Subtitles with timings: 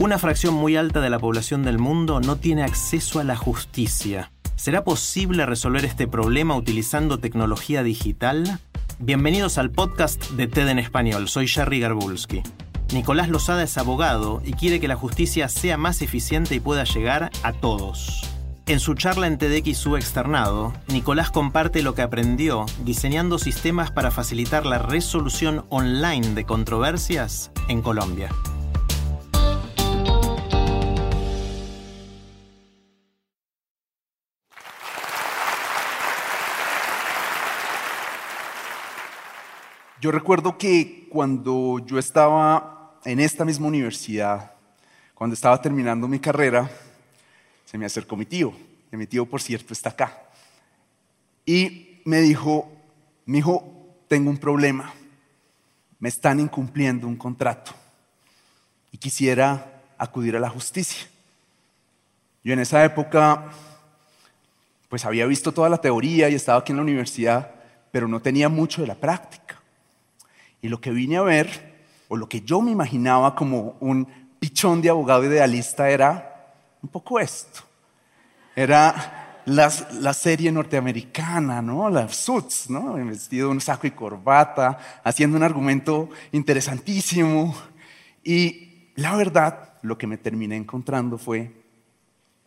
[0.00, 4.32] Una fracción muy alta de la población del mundo no tiene acceso a la justicia.
[4.56, 8.60] ¿Será posible resolver este problema utilizando tecnología digital?
[8.98, 11.28] Bienvenidos al podcast de TED en Español.
[11.28, 12.42] Soy Jerry Garbulski.
[12.94, 17.30] Nicolás Lozada es abogado y quiere que la justicia sea más eficiente y pueda llegar
[17.42, 18.22] a todos.
[18.64, 24.64] En su charla en TEDx Externado, Nicolás comparte lo que aprendió diseñando sistemas para facilitar
[24.64, 28.30] la resolución online de controversias en Colombia.
[40.00, 44.52] Yo recuerdo que cuando yo estaba en esta misma universidad,
[45.14, 46.70] cuando estaba terminando mi carrera,
[47.66, 48.54] se me acercó mi tío,
[48.92, 50.22] mi tío, por cierto, está acá.
[51.44, 52.72] Y me dijo,
[53.26, 54.90] mi hijo, tengo un problema,
[55.98, 57.72] me están incumpliendo un contrato
[58.92, 61.06] y quisiera acudir a la justicia.
[62.42, 63.50] Yo en esa época,
[64.88, 67.54] pues había visto toda la teoría y estaba aquí en la universidad,
[67.92, 69.59] pero no tenía mucho de la práctica.
[70.62, 74.06] Y lo que vine a ver, o lo que yo me imaginaba como un
[74.38, 77.60] pichón de abogado idealista, era un poco esto.
[78.54, 81.88] Era la serie norteamericana, ¿no?
[81.88, 82.94] Las Suits, ¿no?
[82.94, 87.54] Vestido un saco y corbata, haciendo un argumento interesantísimo.
[88.22, 91.52] Y la verdad, lo que me terminé encontrando fue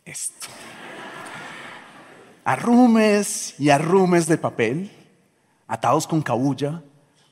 [0.04, 0.46] esto.
[2.44, 4.92] Arrumes y arrumes de papel,
[5.66, 6.82] atados con cabulla,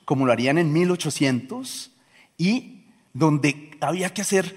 [0.04, 1.90] como lo harían en 1800,
[2.38, 4.56] y donde había que hacer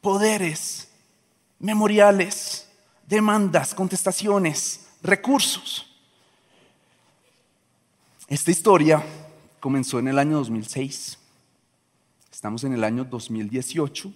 [0.00, 0.88] poderes,
[1.58, 2.70] memoriales,
[3.06, 5.86] demandas, contestaciones, recursos.
[8.28, 9.04] Esta historia
[9.60, 11.18] comenzó en el año 2006.
[12.30, 14.12] Estamos en el año 2018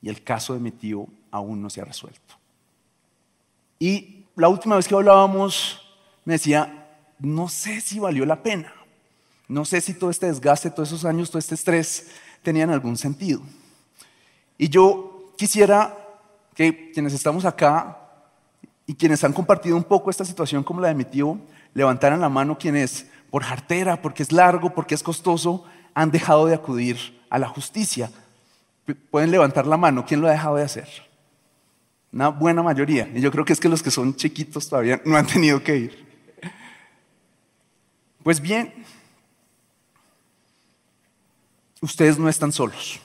[0.00, 2.34] y el caso de mi tío aún no se ha resuelto.
[3.78, 5.80] Y la última vez que hablábamos
[6.24, 6.88] me decía,
[7.18, 8.72] no sé si valió la pena.
[9.52, 12.06] No sé si todo este desgaste, todos esos años, todo este estrés
[12.42, 13.42] tenían algún sentido.
[14.56, 15.94] Y yo quisiera
[16.54, 17.98] que quienes estamos acá
[18.86, 21.38] y quienes han compartido un poco esta situación como la de mi tío,
[21.74, 26.54] levantaran la mano quienes por jartera, porque es largo, porque es costoso, han dejado de
[26.54, 28.10] acudir a la justicia.
[29.10, 30.88] Pueden levantar la mano, ¿quién lo ha dejado de hacer?
[32.10, 33.06] Una buena mayoría.
[33.14, 35.76] Y yo creo que es que los que son chiquitos todavía no han tenido que
[35.76, 36.06] ir.
[38.22, 38.72] Pues bien,
[41.82, 43.00] ustedes no están solos.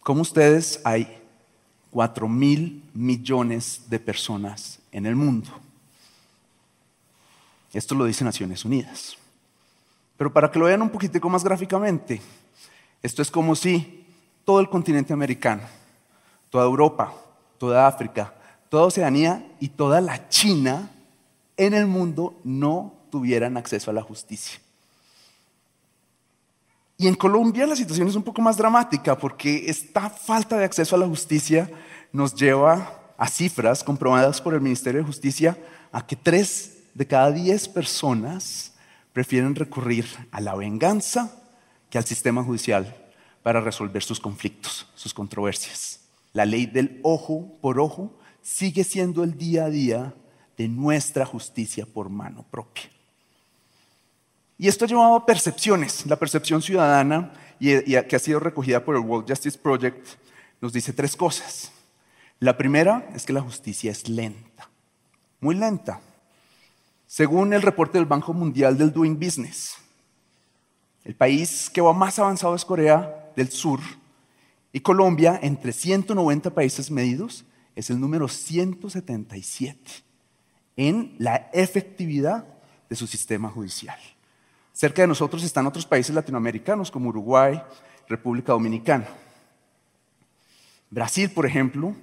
[0.00, 1.20] Como ustedes hay
[1.90, 5.50] cuatro mil millones de personas en el mundo.
[7.72, 9.16] Esto lo dice Naciones Unidas.
[10.16, 12.20] Pero para que lo vean un poquitico más gráficamente,
[13.02, 14.06] esto es como si
[14.44, 15.62] todo el continente americano,
[16.50, 17.14] toda Europa,
[17.58, 18.34] toda África,
[18.68, 20.90] toda Oceanía y toda la China
[21.56, 24.60] en el mundo no tuvieran acceso a la justicia.
[27.00, 30.96] Y en Colombia la situación es un poco más dramática porque esta falta de acceso
[30.96, 31.70] a la justicia
[32.12, 35.56] nos lleva a cifras comprobadas por el Ministerio de Justicia
[35.92, 38.72] a que tres de cada diez personas
[39.12, 41.40] prefieren recurrir a la venganza
[41.88, 42.96] que al sistema judicial
[43.44, 46.00] para resolver sus conflictos, sus controversias.
[46.32, 50.14] La ley del ojo por ojo sigue siendo el día a día
[50.56, 52.90] de nuestra justicia por mano propia.
[54.58, 56.04] Y esto ha llevado a percepciones.
[56.06, 60.04] La percepción ciudadana, y, que ha sido recogida por el World Justice Project,
[60.60, 61.70] nos dice tres cosas.
[62.40, 64.68] La primera es que la justicia es lenta,
[65.40, 66.00] muy lenta.
[67.06, 69.76] Según el reporte del Banco Mundial del Doing Business,
[71.04, 73.80] el país que va más avanzado es Corea del Sur
[74.72, 77.44] y Colombia, entre 190 países medidos,
[77.74, 79.78] es el número 177
[80.76, 82.44] en la efectividad
[82.88, 83.98] de su sistema judicial.
[84.78, 87.60] Cerca de nosotros están otros países latinoamericanos como Uruguay,
[88.06, 89.08] República Dominicana.
[90.88, 91.96] Brasil, por ejemplo,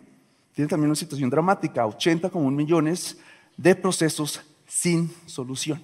[0.54, 3.18] tiene también una situación dramática, 80 como millones
[3.56, 5.82] de procesos sin solución.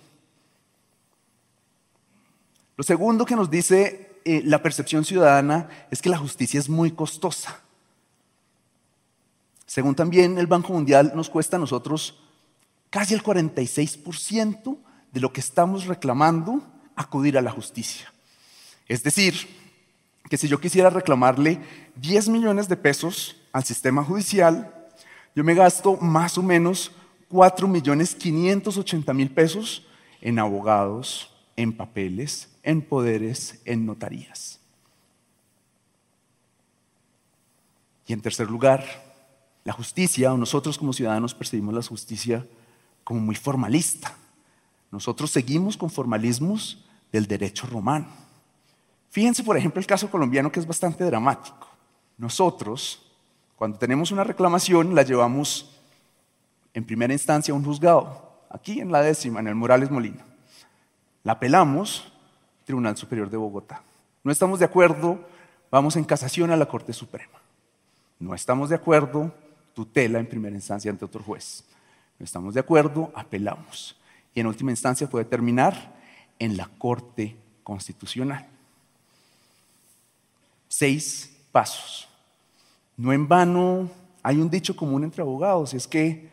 [2.75, 6.91] Lo segundo que nos dice eh, la percepción ciudadana es que la justicia es muy
[6.91, 7.61] costosa.
[9.65, 12.21] Según también el Banco Mundial, nos cuesta a nosotros
[12.89, 14.77] casi el 46%
[15.13, 16.61] de lo que estamos reclamando
[16.95, 18.11] acudir a la justicia.
[18.87, 19.35] Es decir,
[20.29, 21.59] que si yo quisiera reclamarle
[21.97, 24.73] 10 millones de pesos al sistema judicial,
[25.35, 26.91] yo me gasto más o menos
[27.29, 29.85] 4 millones 580 mil pesos
[30.19, 34.59] en abogados, en papeles, en poderes, en notarías.
[38.07, 38.83] Y en tercer lugar,
[39.63, 42.45] la justicia, o nosotros como ciudadanos percibimos la justicia
[43.03, 44.15] como muy formalista.
[44.91, 48.07] Nosotros seguimos con formalismos del derecho romano.
[49.09, 51.67] Fíjense, por ejemplo, el caso colombiano que es bastante dramático.
[52.17, 53.11] Nosotros,
[53.55, 55.77] cuando tenemos una reclamación, la llevamos
[56.73, 60.25] en primera instancia a un juzgado, aquí en la décima, en el Morales Molina.
[61.23, 62.11] La apelamos,
[62.65, 63.83] Tribunal Superior de Bogotá.
[64.23, 65.19] No estamos de acuerdo,
[65.69, 67.39] vamos en casación a la Corte Suprema.
[68.19, 69.33] No estamos de acuerdo,
[69.73, 71.65] tutela en primera instancia ante otro juez.
[72.19, 73.97] No estamos de acuerdo, apelamos.
[74.33, 75.95] Y en última instancia puede terminar
[76.39, 78.47] en la Corte Constitucional.
[80.67, 82.07] Seis pasos.
[82.97, 83.89] No en vano
[84.23, 86.29] hay un dicho común entre abogados, es que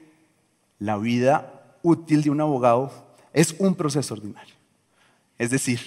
[0.78, 2.92] la vida útil de un abogado
[3.32, 4.54] es un proceso ordinario.
[5.38, 5.80] Es decir,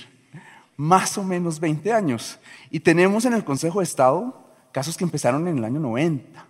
[0.78, 2.40] más o menos 20 años.
[2.70, 6.48] Y tenemos en el Consejo de Estado casos que empezaron en el año 90.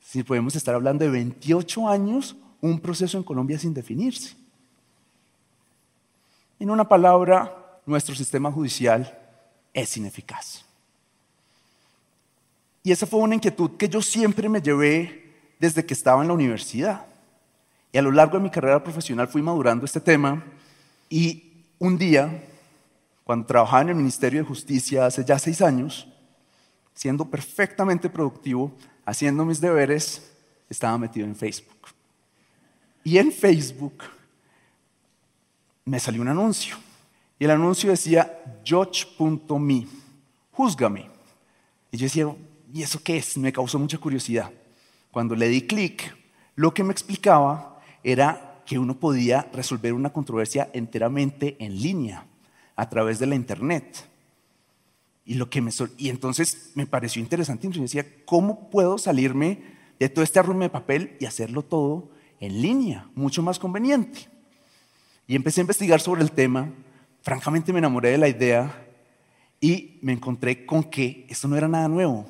[0.00, 4.36] Si podemos estar hablando de 28 años, un proceso en Colombia sin definirse.
[6.62, 9.18] En una palabra, nuestro sistema judicial
[9.74, 10.64] es ineficaz.
[12.84, 16.34] Y esa fue una inquietud que yo siempre me llevé desde que estaba en la
[16.34, 17.04] universidad.
[17.90, 20.44] Y a lo largo de mi carrera profesional fui madurando este tema
[21.10, 22.44] y un día,
[23.24, 26.06] cuando trabajaba en el Ministerio de Justicia hace ya seis años,
[26.94, 28.72] siendo perfectamente productivo,
[29.04, 30.30] haciendo mis deberes,
[30.70, 31.88] estaba metido en Facebook.
[33.02, 34.04] Y en Facebook
[35.84, 36.76] me salió un anuncio.
[37.38, 39.86] Y el anuncio decía, judge.me,
[40.52, 41.10] júzgame.
[41.90, 42.26] Y yo decía,
[42.72, 43.36] ¿y eso qué es?
[43.36, 44.50] Me causó mucha curiosidad.
[45.10, 46.16] Cuando le di clic,
[46.54, 52.26] lo que me explicaba era que uno podía resolver una controversia enteramente en línea,
[52.76, 54.08] a través de la Internet.
[55.24, 57.66] Y, me, entonces me pareció interesante.
[57.66, 59.62] Y decía, ¿cómo puedo salirme
[59.98, 63.08] de todo este arrume de papel y hacerlo todo en línea?
[63.14, 64.31] Mucho más conveniente.
[65.26, 66.68] Y empecé a investigar sobre el tema.
[67.22, 68.86] Francamente me enamoré de la idea
[69.60, 72.26] y me encontré con que esto no era nada nuevo.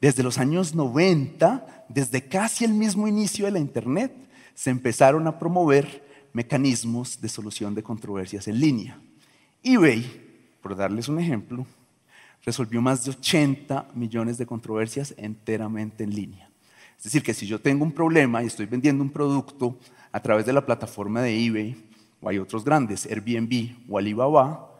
[0.00, 4.12] Desde los años 90, desde casi el mismo inicio de la Internet,
[4.54, 8.98] se empezaron a promover mecanismos de solución de controversias en línea.
[9.62, 10.04] eBay,
[10.60, 11.64] por darles un ejemplo,
[12.44, 16.50] resolvió más de 80 millones de controversias enteramente en línea.
[16.96, 19.78] Es decir, que si yo tengo un problema y estoy vendiendo un producto
[20.10, 21.76] a través de la plataforma de eBay,
[22.22, 24.70] o hay otros grandes, Airbnb o Alibaba,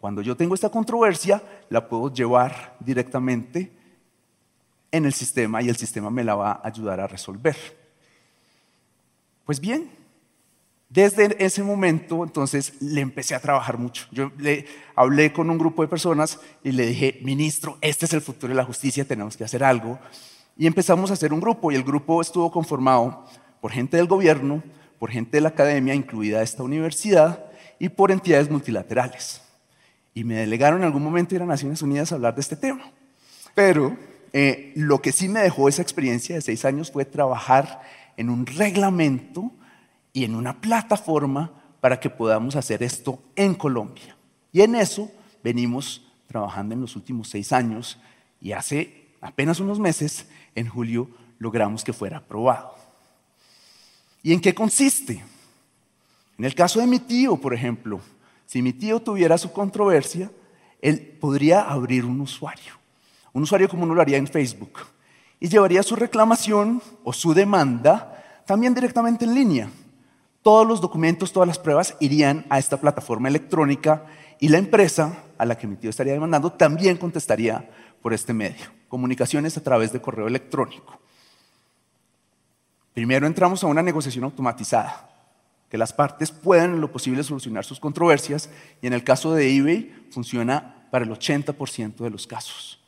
[0.00, 3.72] cuando yo tengo esta controversia, la puedo llevar directamente
[4.90, 7.56] en el sistema y el sistema me la va a ayudar a resolver.
[9.44, 9.90] Pues bien,
[10.88, 14.06] desde ese momento, entonces, le empecé a trabajar mucho.
[14.10, 14.64] Yo le
[14.94, 18.56] hablé con un grupo de personas y le dije, ministro, este es el futuro de
[18.56, 19.98] la justicia, tenemos que hacer algo.
[20.56, 23.24] Y empezamos a hacer un grupo y el grupo estuvo conformado
[23.60, 24.62] por gente del gobierno,
[24.98, 27.44] por gente de la academia, incluida esta universidad,
[27.78, 29.40] y por entidades multilaterales.
[30.14, 32.90] Y me delegaron en algún momento ir a Naciones Unidas a hablar de este tema.
[33.54, 33.96] Pero
[34.32, 37.82] eh, lo que sí me dejó esa experiencia de seis años fue trabajar
[38.16, 39.52] en un reglamento
[40.12, 44.16] y en una plataforma para que podamos hacer esto en Colombia.
[44.52, 45.10] Y en eso
[45.44, 47.98] venimos trabajando en los últimos seis años
[48.40, 52.77] y hace apenas unos meses, en julio, logramos que fuera aprobado.
[54.22, 55.24] ¿Y en qué consiste?
[56.38, 58.00] En el caso de mi tío, por ejemplo,
[58.46, 60.30] si mi tío tuviera su controversia,
[60.80, 62.74] él podría abrir un usuario,
[63.32, 64.78] un usuario como uno lo haría en Facebook,
[65.40, 69.70] y llevaría su reclamación o su demanda también directamente en línea
[70.48, 74.06] todos los documentos, todas las pruebas irían a esta plataforma electrónica
[74.40, 77.68] y la empresa a la que mi tío estaría demandando también contestaría
[78.00, 78.64] por este medio.
[78.88, 81.00] Comunicaciones a través de correo electrónico.
[82.98, 85.08] Primero entramos a una negociación automatizada,
[85.70, 88.50] que las partes puedan en lo posible solucionar sus controversias
[88.82, 92.80] y en el caso de eBay funciona para el 80% de los casos.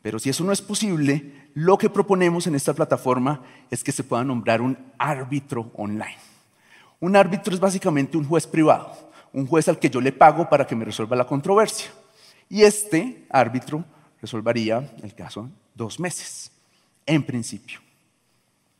[0.00, 4.04] Pero si eso no es posible, lo que proponemos en esta plataforma es que se
[4.04, 6.18] pueda nombrar un árbitro online.
[7.00, 8.92] Un árbitro es básicamente un juez privado,
[9.32, 11.90] un juez al que yo le pago para que me resuelva la controversia.
[12.48, 13.84] Y este árbitro
[14.20, 16.52] resolvería el caso en dos meses,
[17.04, 17.85] en principio.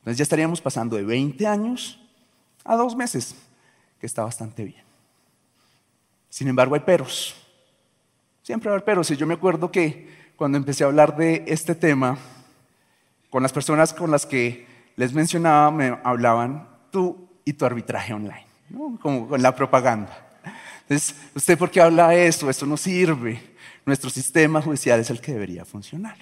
[0.07, 1.99] Entonces ya estaríamos pasando de 20 años
[2.63, 3.35] a dos meses,
[3.99, 4.81] que está bastante bien.
[6.29, 7.35] Sin embargo, hay peros.
[8.41, 9.11] Siempre va a haber peros.
[9.11, 12.17] Y yo me acuerdo que cuando empecé a hablar de este tema,
[13.29, 18.47] con las personas con las que les mencionaba, me hablaban tú y tu arbitraje online,
[19.01, 20.25] como con la propaganda.
[20.83, 22.49] Entonces, ¿usted por qué habla de eso?
[22.49, 23.41] Eso no sirve.
[23.85, 26.15] Nuestro sistema judicial es el que debería funcionar.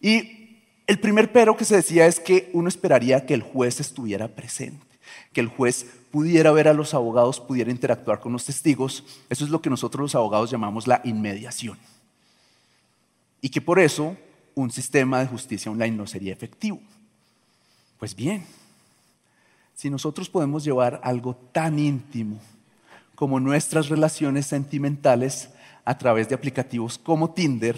[0.00, 0.41] Y
[0.86, 4.84] el primer pero que se decía es que uno esperaría que el juez estuviera presente,
[5.32, 9.04] que el juez pudiera ver a los abogados, pudiera interactuar con los testigos.
[9.30, 11.78] Eso es lo que nosotros los abogados llamamos la inmediación.
[13.40, 14.16] Y que por eso
[14.54, 16.80] un sistema de justicia online no sería efectivo.
[17.98, 18.44] Pues bien,
[19.74, 22.38] si nosotros podemos llevar algo tan íntimo
[23.14, 25.50] como nuestras relaciones sentimentales
[25.84, 27.76] a través de aplicativos como Tinder,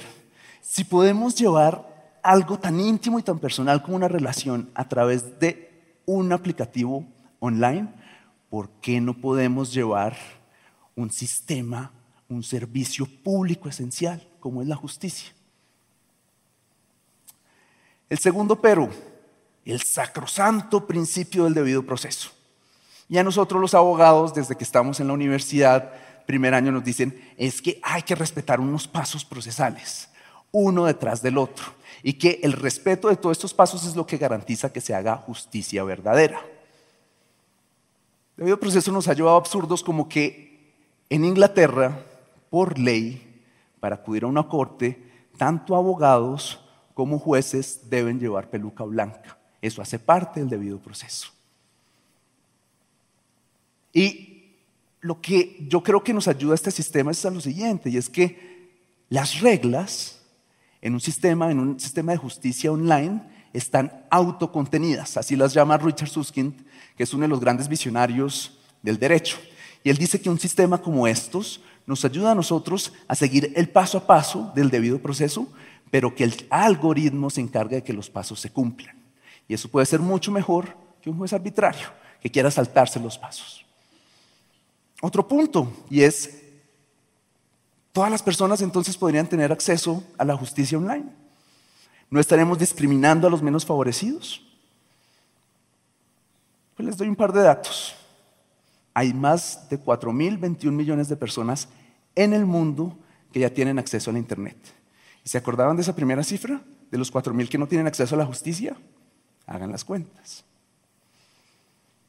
[0.61, 1.94] si podemos llevar
[2.25, 7.07] algo tan íntimo y tan personal como una relación a través de un aplicativo
[7.39, 7.89] online,
[8.49, 10.17] ¿por qué no podemos llevar
[10.97, 11.93] un sistema,
[12.29, 15.33] un servicio público esencial como es la justicia?
[18.09, 18.89] El segundo pero,
[19.67, 22.31] el sacrosanto principio del debido proceso.
[23.07, 25.93] Y a nosotros los abogados, desde que estamos en la universidad,
[26.27, 30.09] primer año nos dicen, es que hay que respetar unos pasos procesales,
[30.55, 31.65] uno detrás del otro,
[32.03, 35.17] y que el respeto de todos estos pasos es lo que garantiza que se haga
[35.17, 36.41] justicia verdadera.
[38.37, 40.73] Debido proceso nos ha llevado a absurdos como que
[41.11, 41.99] en Inglaterra,
[42.51, 43.43] por ley,
[43.81, 45.03] para acudir a una corte,
[45.37, 46.61] tanto abogados
[46.95, 49.37] como jueces deben llevar peluca blanca.
[49.61, 51.29] Eso hace parte del debido proceso.
[53.93, 54.55] Y
[55.01, 57.97] lo que yo creo que nos ayuda a este sistema es a lo siguiente, y
[57.97, 58.71] es que
[59.09, 60.21] las reglas
[60.85, 63.21] en un sistema, en un sistema de justicia online,
[63.53, 65.17] están autocontenidas.
[65.17, 66.55] Así las llama Richard Susskind
[66.97, 69.39] que es uno de los grandes visionarios del derecho.
[69.83, 73.69] Y él dice que un sistema como estos nos ayuda a nosotros a seguir el
[73.69, 75.49] paso a paso del debido proceso,
[75.91, 78.97] pero que el algoritmo se encarga de que los pasos se cumplan.
[79.49, 81.89] Y eso puede ser mucho mejor que un juez arbitrario
[82.21, 83.65] que quiera saltarse los pasos.
[85.03, 86.44] Otro punto, y es,
[87.95, 91.07] todas las personas entonces podrían tener acceso a la justicia online.
[92.11, 94.45] No estaremos discriminando a los menos favorecidos.
[96.77, 97.95] Pues les doy un par de datos.
[98.95, 101.69] Hay más de 4.021 millones de personas
[102.17, 102.99] en el mundo
[103.33, 104.57] que ya tienen acceso a la Internet.
[105.25, 106.61] ¿Y se acordaban de esa primera cifra?
[106.91, 108.77] De los 4.000 que no tienen acceso a la justicia.
[109.47, 110.45] Hagan las cuentas.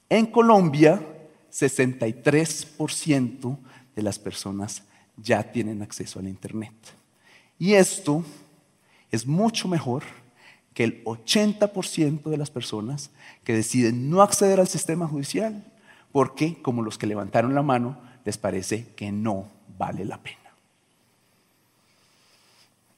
[0.10, 1.00] En Colombia,
[1.52, 3.58] 63%
[3.96, 4.82] de las personas
[5.18, 6.74] ya tienen acceso a la Internet.
[7.58, 8.24] Y esto
[9.12, 10.04] es mucho mejor
[10.74, 13.10] que el 80% de las personas
[13.44, 15.64] que deciden no acceder al sistema judicial,
[16.12, 20.38] porque como los que levantaron la mano, les parece que no vale la pena.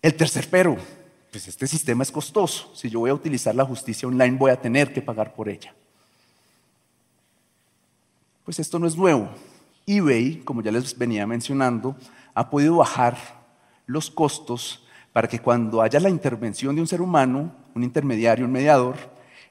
[0.01, 0.77] El tercer pero,
[1.31, 2.71] pues este sistema es costoso.
[2.74, 5.74] Si yo voy a utilizar la justicia online, voy a tener que pagar por ella.
[8.45, 9.29] Pues esto no es nuevo.
[9.88, 11.96] eBay, como ya les venía mencionando,
[12.34, 13.17] ha podido bajar
[13.86, 18.51] los costos para que cuando haya la intervención de un ser humano, un intermediario, un
[18.51, 18.98] mediador,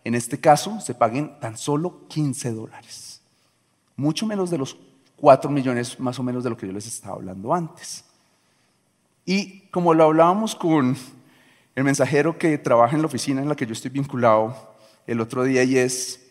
[0.04, 3.22] en este caso se paguen tan solo 15 dólares.
[3.96, 4.76] Mucho menos de los
[5.16, 8.04] 4 millones más o menos de lo que yo les estaba hablando antes.
[9.24, 10.96] Y como lo hablábamos con
[11.74, 14.76] el mensajero que trabaja en la oficina en la que yo estoy vinculado
[15.06, 16.28] el otro día y es,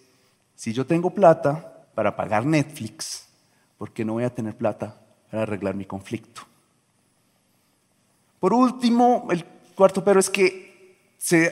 [0.55, 3.27] si yo tengo plata para pagar Netflix,
[3.77, 6.41] ¿por qué no voy a tener plata para arreglar mi conflicto?
[8.39, 9.43] Por último, el
[9.75, 10.97] cuarto pero es que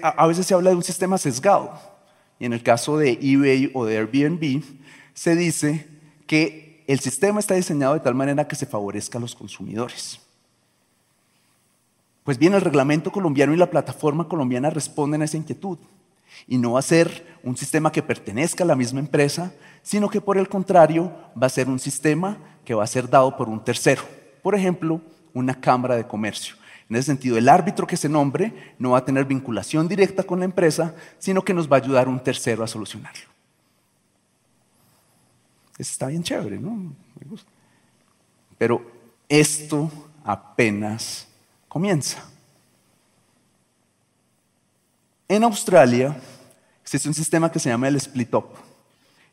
[0.01, 1.73] a veces se habla de un sistema sesgado.
[2.39, 4.63] Y en el caso de eBay o de Airbnb,
[5.13, 5.87] se dice
[6.27, 10.19] que el sistema está diseñado de tal manera que se favorezca a los consumidores.
[12.23, 15.77] Pues bien, el reglamento colombiano y la plataforma colombiana responden a esa inquietud.
[16.47, 20.21] Y no va a ser un sistema que pertenezca a la misma empresa, sino que
[20.21, 21.11] por el contrario
[21.41, 24.01] va a ser un sistema que va a ser dado por un tercero.
[24.41, 25.01] Por ejemplo,
[25.33, 26.55] una cámara de comercio.
[26.89, 30.39] En ese sentido, el árbitro que se nombre no va a tener vinculación directa con
[30.39, 33.33] la empresa, sino que nos va a ayudar un tercero a solucionarlo.
[35.77, 36.93] Está bien chévere, ¿no?
[38.57, 38.85] Pero
[39.27, 39.91] esto
[40.23, 41.27] apenas
[41.67, 42.23] comienza.
[45.33, 46.15] En Australia
[46.83, 48.49] existe un sistema que se llama el split up.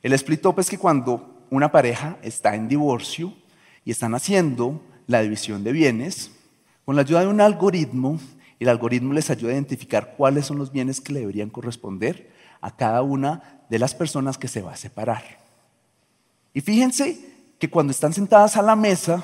[0.03, 3.35] El split up es que cuando una pareja está en divorcio,
[3.85, 6.31] y están haciendo la división de bienes
[6.87, 8.19] con la ayuda de un algoritmo.
[8.59, 12.31] El algoritmo les ayuda a identificar cuáles son los bienes que le deberían corresponder
[12.63, 15.23] a cada una de las personas que se va a separar.
[16.55, 17.21] Y fíjense
[17.59, 19.23] que cuando están sentadas a la mesa,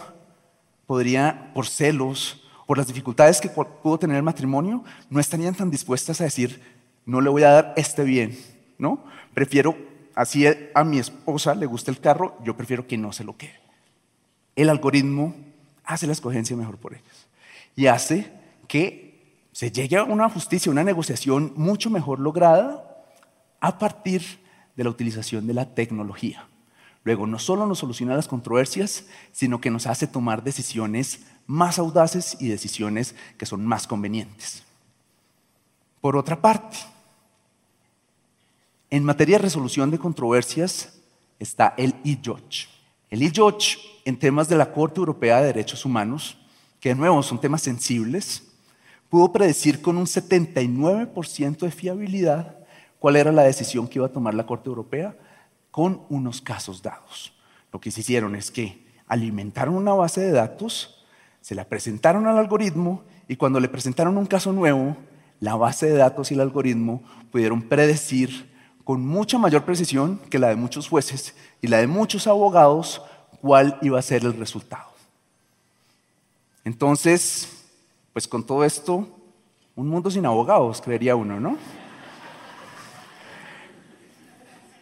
[0.87, 6.21] podría, por celos, por las dificultades que pudo tener el matrimonio, no estarían tan dispuestas
[6.21, 6.61] a decir,
[7.05, 8.37] no le voy a dar este bien,
[8.77, 9.05] ¿no?
[9.33, 9.77] Prefiero,
[10.15, 10.45] así
[10.75, 13.61] a mi esposa le gusta el carro, yo prefiero que no se lo quede.
[14.57, 15.35] El algoritmo
[15.85, 17.27] hace la escogencia mejor por ellos
[17.77, 18.33] y hace
[18.67, 19.07] que
[19.53, 23.05] se llegue a una justicia, una negociación mucho mejor lograda
[23.61, 24.23] a partir
[24.75, 26.47] de la utilización de la tecnología.
[27.07, 32.37] Luego, no solo nos soluciona las controversias, sino que nos hace tomar decisiones más audaces
[32.41, 34.65] y decisiones que son más convenientes.
[36.01, 36.77] Por otra parte,
[38.91, 40.99] en materia de resolución de controversias
[41.39, 42.67] está el e-judge.
[43.09, 46.37] El e-judge en temas de la Corte Europea de Derechos Humanos,
[46.81, 48.43] que de nuevo son temas sensibles,
[49.09, 52.57] pudo predecir con un 79% de fiabilidad
[52.99, 55.17] cuál era la decisión que iba a tomar la Corte Europea
[55.77, 57.35] con unos casos dados.
[57.71, 61.05] Lo que se hicieron es que alimentaron una base de datos,
[61.43, 64.97] se la presentaron al algoritmo y cuando le presentaron un caso nuevo,
[65.39, 68.51] la base de datos y el algoritmo pudieron predecir
[68.85, 73.03] con mucha mayor precisión que la de muchos jueces y la de muchos abogados
[73.43, 74.89] cuál iba a ser el resultado.
[76.65, 77.67] Entonces,
[78.15, 79.07] pues con todo esto,
[79.75, 81.59] un mundo sin abogados, creería uno, ¿no?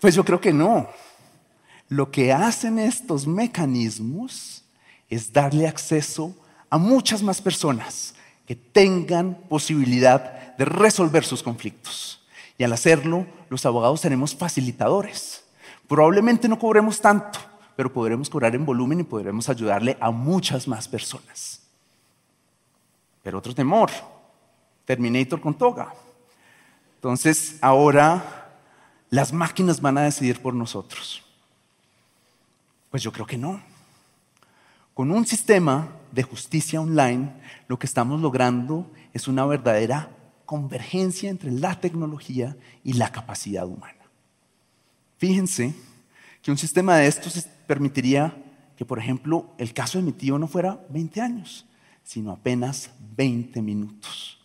[0.05, 0.87] Pues yo creo que no.
[1.89, 4.63] Lo que hacen estos mecanismos
[5.09, 6.37] es darle acceso
[6.69, 8.15] a muchas más personas
[8.47, 12.23] que tengan posibilidad de resolver sus conflictos.
[12.59, 15.43] Y al hacerlo, los abogados seremos facilitadores.
[15.89, 17.39] Probablemente no cobremos tanto,
[17.75, 21.63] pero podremos cobrar en volumen y podremos ayudarle a muchas más personas.
[23.23, 23.91] Pero otro temor,
[24.85, 25.95] Terminator con toga.
[26.97, 28.44] Entonces, ahora
[29.11, 31.23] las máquinas van a decidir por nosotros.
[32.91, 33.61] Pues yo creo que no.
[34.95, 37.33] Con un sistema de justicia online,
[37.67, 40.11] lo que estamos logrando es una verdadera
[40.47, 44.05] convergencia entre la tecnología y la capacidad humana.
[45.19, 45.75] Fíjense
[46.43, 48.37] que un sistema de estos permitiría
[48.77, 51.67] que, por ejemplo, el caso de mi tío no fuera 20 años,
[52.03, 54.39] sino apenas 20 minutos.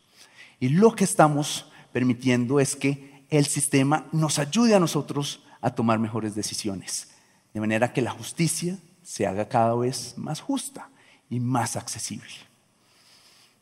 [0.60, 6.00] Y lo que estamos permitiendo es que el sistema nos ayude a nosotros a tomar
[6.00, 7.10] mejores decisiones,
[7.54, 10.90] de manera que la justicia se haga cada vez más justa
[11.30, 12.30] y más accesible.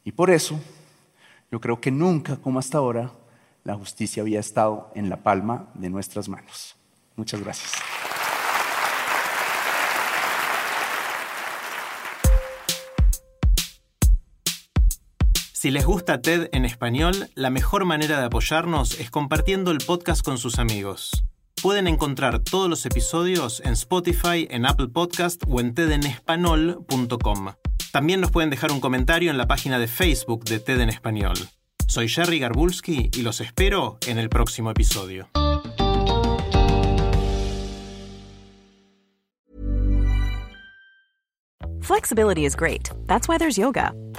[0.03, 0.60] Y por eso
[1.51, 3.12] yo creo que nunca como hasta ahora
[3.63, 6.75] la justicia había estado en la palma de nuestras manos.
[7.15, 7.73] Muchas gracias.
[15.59, 20.23] Si les gusta TED en español, la mejor manera de apoyarnos es compartiendo el podcast
[20.23, 21.23] con sus amigos.
[21.63, 27.53] Pueden encontrar todos los episodios en Spotify, en Apple Podcast o en tedenespanol.com.
[27.91, 31.35] También nos pueden dejar un comentario en la página de Facebook de TED en Español.
[31.87, 35.27] Soy Jerry Garbulski y los espero en el próximo episodio.
[41.81, 42.91] Flexibility is great.
[43.07, 43.91] That's why there's yoga.